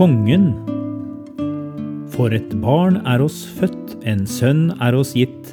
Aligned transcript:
Kongen. 0.00 0.54
For 2.08 2.32
et 2.32 2.54
barn 2.62 2.94
er 3.04 3.20
oss 3.20 3.42
født, 3.58 3.98
en 4.08 4.22
sønn 4.24 4.70
er 4.80 4.96
oss 4.96 5.10
gitt. 5.12 5.50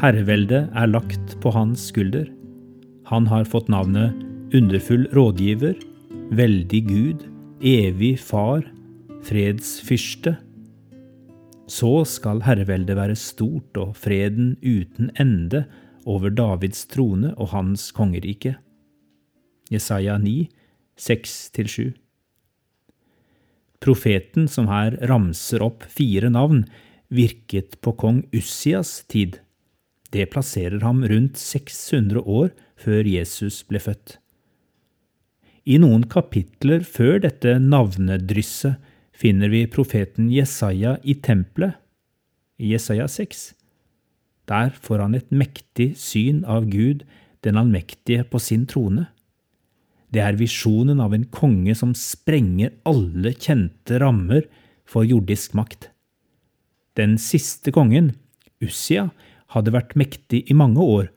Herreveldet 0.00 0.70
er 0.72 0.88
lagt 0.88 1.34
på 1.42 1.52
hans 1.52 1.82
skulder. 1.90 2.24
Han 3.10 3.28
har 3.28 3.44
fått 3.44 3.68
navnet 3.68 4.16
Underfull 4.56 5.04
rådgiver, 5.12 5.76
Veldig 6.32 6.80
Gud, 6.88 7.26
Evig 7.60 8.14
Far, 8.24 8.64
Fredsfyrste. 9.28 10.38
Så 11.68 11.92
skal 12.08 12.40
herreveldet 12.48 12.96
være 12.96 13.20
stort 13.20 13.76
og 13.76 13.92
freden 13.92 14.54
uten 14.64 15.12
ende 15.20 15.66
over 16.08 16.32
Davids 16.32 16.86
trone 16.88 17.34
og 17.36 17.52
hans 17.52 17.90
kongerike. 17.92 18.56
Jesaja 19.68 20.16
9, 20.16 20.48
6-7. 20.96 21.92
Profeten 23.82 24.46
som 24.48 24.68
her 24.70 24.94
ramser 25.10 25.62
opp 25.64 25.84
fire 25.90 26.30
navn, 26.30 26.64
virket 27.12 27.80
på 27.82 27.94
kong 27.98 28.22
Ussias 28.32 29.00
tid. 29.10 29.40
Det 30.12 30.28
plasserer 30.30 30.80
ham 30.84 31.02
rundt 31.08 31.40
600 31.40 32.22
år 32.22 32.52
før 32.78 33.08
Jesus 33.08 33.62
ble 33.66 33.80
født. 33.82 34.18
I 35.62 35.78
noen 35.82 36.04
kapitler 36.10 36.82
før 36.82 37.20
dette 37.22 37.56
navnedrysset 37.62 38.78
finner 39.14 39.50
vi 39.52 39.64
profeten 39.70 40.30
Jesaja 40.32 40.96
i 41.02 41.14
tempelet, 41.22 41.76
i 42.58 42.72
Jesaja 42.74 43.06
6. 43.10 43.52
Der 44.50 44.72
får 44.74 45.04
han 45.04 45.14
et 45.18 45.30
mektig 45.30 45.92
syn 45.98 46.42
av 46.44 46.66
Gud, 46.70 47.04
den 47.46 47.58
allmektige, 47.58 48.24
på 48.26 48.38
sin 48.42 48.66
trone. 48.66 49.06
Det 50.12 50.20
er 50.20 50.36
visjonen 50.36 51.00
av 51.00 51.14
en 51.16 51.24
konge 51.32 51.74
som 51.78 51.94
sprenger 51.96 52.74
alle 52.88 53.32
kjente 53.32 54.00
rammer 54.02 54.44
for 54.88 55.08
jordisk 55.08 55.56
makt. 55.56 55.88
Den 57.00 57.16
siste 57.16 57.72
kongen, 57.72 58.12
Ussia, 58.60 59.08
hadde 59.52 59.72
vært 59.72 59.96
mektig 59.96 60.44
i 60.50 60.56
mange 60.56 60.84
år, 60.84 61.08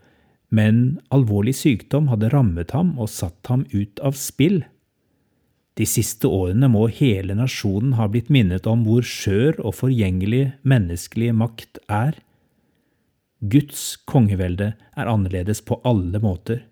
men 0.56 1.02
alvorlig 1.12 1.56
sykdom 1.60 2.08
hadde 2.12 2.32
rammet 2.32 2.72
ham 2.76 2.94
og 2.96 3.12
satt 3.12 3.52
ham 3.52 3.66
ut 3.74 4.00
av 4.00 4.16
spill. 4.20 4.62
De 5.76 5.84
siste 5.90 6.30
årene 6.32 6.70
må 6.72 6.86
hele 6.88 7.36
nasjonen 7.36 7.98
ha 8.00 8.08
blitt 8.08 8.30
minnet 8.32 8.68
om 8.72 8.86
hvor 8.88 9.04
skjør 9.04 9.60
og 9.60 9.76
forgjengelig 9.82 10.46
menneskelig 10.64 11.34
makt 11.36 11.82
er. 11.92 12.16
Guds 13.44 13.98
kongevelde 14.08 14.72
er 14.96 15.12
annerledes 15.12 15.60
på 15.68 15.82
alle 15.84 16.22
måter. 16.24 16.64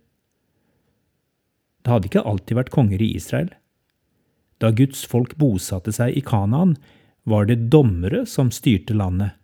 Det 1.84 1.92
hadde 1.92 2.10
ikke 2.10 2.26
alltid 2.26 2.58
vært 2.58 2.74
konger 2.74 3.04
i 3.04 3.14
Israel. 3.18 3.52
Da 4.64 4.72
Guds 4.72 5.04
folk 5.10 5.36
bosatte 5.40 5.92
seg 5.92 6.16
i 6.16 6.24
Kanaan, 6.24 6.78
var 7.24 7.48
det 7.48 7.70
dommere 7.72 8.26
som 8.28 8.52
styrte 8.52 8.96
landet. 8.96 9.36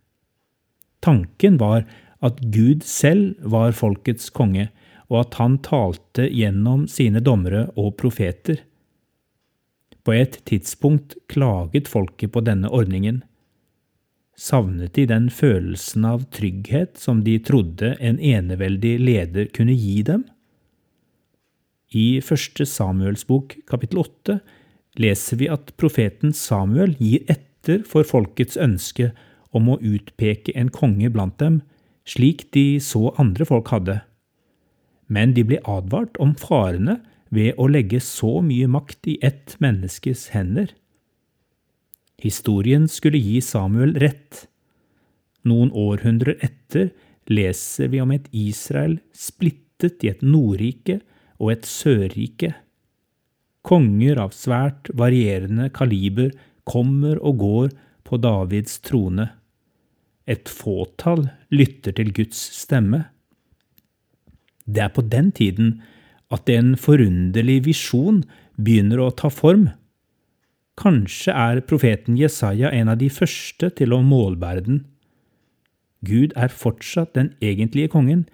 Tanken 1.03 1.57
var 1.59 1.85
at 2.19 2.39
Gud 2.51 2.83
selv 2.83 3.39
var 3.39 3.75
folkets 3.75 4.31
konge, 4.35 4.67
og 5.09 5.23
at 5.23 5.37
han 5.39 5.57
talte 5.65 6.27
gjennom 6.27 6.85
sine 6.91 7.21
dommere 7.23 7.69
og 7.79 7.95
profeter. 7.99 8.59
På 10.03 10.13
et 10.15 10.39
tidspunkt 10.47 11.15
klaget 11.31 11.89
folket 11.91 12.33
på 12.35 12.43
denne 12.45 12.69
ordningen. 12.71 13.23
Savnet 14.39 14.93
de 14.95 15.07
den 15.09 15.27
følelsen 15.33 16.05
av 16.07 16.27
trygghet 16.35 16.99
som 16.99 17.23
de 17.25 17.35
trodde 17.43 17.95
en 17.99 18.19
eneveldig 18.19 18.93
leder 19.01 19.49
kunne 19.55 19.75
gi 19.75 20.03
dem? 20.07 20.23
I 21.89 22.21
første 22.21 22.65
Samuels 22.69 23.25
bok, 23.25 23.55
kapittel 23.69 24.03
åtte, 24.03 24.39
leser 24.99 25.39
vi 25.41 25.49
at 25.49 25.73
profeten 25.79 26.33
Samuel 26.35 26.93
gir 26.99 27.25
etter 27.31 27.81
for 27.87 28.05
folkets 28.05 28.59
ønske 28.61 29.11
om 29.55 29.71
å 29.73 29.79
utpeke 29.81 30.53
en 30.57 30.69
konge 30.69 31.09
blant 31.09 31.39
dem, 31.41 31.61
slik 32.05 32.49
de 32.53 32.79
så 32.81 33.09
andre 33.21 33.45
folk 33.45 33.71
hadde. 33.73 33.99
Men 35.09 35.33
de 35.33 35.45
ble 35.45 35.57
advart 35.65 36.17
om 36.21 36.35
farene 36.37 36.99
ved 37.33 37.57
å 37.57 37.67
legge 37.69 38.01
så 38.03 38.39
mye 38.45 38.69
makt 38.69 39.09
i 39.09 39.17
ett 39.25 39.55
menneskes 39.61 40.29
hender. 40.35 40.69
Historien 42.21 42.87
skulle 42.91 43.21
gi 43.21 43.39
Samuel 43.41 43.95
rett. 44.01 44.45
Noen 45.47 45.71
århundrer 45.71 46.37
etter 46.45 46.91
leser 47.29 47.89
vi 47.93 48.01
om 48.03 48.11
et 48.13 48.27
Israel 48.35 48.99
splittet 49.15 50.03
i 50.03 50.11
et 50.11 50.25
Nordrike 50.25 50.99
og 51.39 51.53
et 51.55 51.67
Sørrike. 51.67 52.53
Konger 53.65 54.19
av 54.23 54.35
svært 54.35 54.89
varierende 54.95 55.69
kaliber 55.73 56.31
kommer 56.69 57.19
og 57.19 57.39
går 57.41 57.69
på 58.07 58.19
Davids 58.21 58.79
trone. 58.85 59.29
Et 60.29 60.49
fåtall 60.49 61.27
lytter 61.51 61.95
til 61.97 62.13
Guds 62.13 62.39
stemme. 62.59 63.07
Det 64.69 64.83
er 64.85 64.93
på 64.93 65.01
den 65.01 65.31
tiden 65.33 65.79
at 66.29 66.49
en 66.53 66.75
forunderlig 66.77 67.63
visjon 67.65 68.21
begynner 68.59 69.01
å 69.01 69.09
ta 69.17 69.31
form. 69.33 69.69
Kanskje 70.79 71.33
er 71.35 71.63
profeten 71.67 72.17
Jesaja 72.19 72.69
en 72.71 72.91
av 72.93 72.99
de 73.01 73.09
første 73.11 73.71
til 73.75 73.95
å 73.95 74.03
målbære 74.05 74.65
den. 74.67 74.83
Gud 76.05 76.35
er 76.39 76.53
fortsatt 76.53 77.15
den 77.17 77.33
egentlige 77.43 77.91
kongen, 77.91 78.27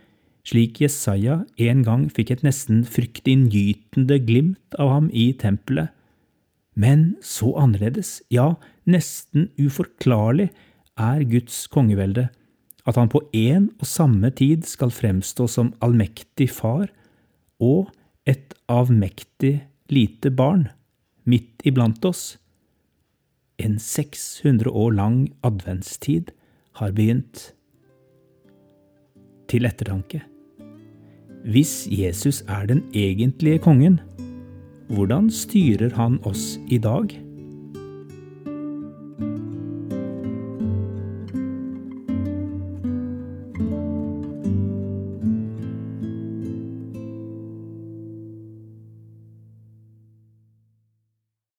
slik 0.46 0.80
Jesaja 0.84 1.42
en 1.58 1.84
gang 1.86 2.06
fikk 2.14 2.36
et 2.36 2.46
nesten 2.46 2.84
fryktinngytende 2.86 4.20
glimt 4.28 4.78
av 4.78 4.92
ham 4.94 5.10
i 5.14 5.32
tempelet. 5.34 5.90
Men 6.76 7.16
så 7.24 7.54
annerledes, 7.58 8.20
ja, 8.30 8.54
nesten 8.86 9.50
uforklarlig, 9.58 10.50
er 10.96 11.24
Guds 11.28 11.66
kongevelde, 11.72 12.30
at 12.86 12.96
han 13.00 13.10
på 13.12 13.24
én 13.36 13.70
og 13.82 13.88
samme 13.90 14.30
tid 14.32 14.68
skal 14.70 14.94
fremstå 14.94 15.48
som 15.52 15.74
allmektig 15.84 16.48
far 16.54 16.92
og 17.60 17.90
et 18.30 18.54
avmektig 18.72 19.58
lite 19.92 20.32
barn, 20.32 20.70
midt 21.26 21.66
iblant 21.66 22.06
oss. 22.06 22.38
En 23.58 23.80
600 23.80 24.70
år 24.70 24.96
lang 25.00 25.20
adventstid 25.44 26.32
har 26.80 26.96
begynt. 26.96 27.52
Til 29.48 29.68
ettertanke. 29.68 30.24
Hvis 31.46 31.88
Jesus 31.92 32.42
er 32.48 32.66
den 32.66 32.84
egentlige 32.94 33.60
kongen, 33.62 34.00
hvordan 34.90 35.30
styrer 35.30 35.94
han 35.94 36.18
oss 36.24 36.60
i 36.68 36.78
dag? 36.78 37.25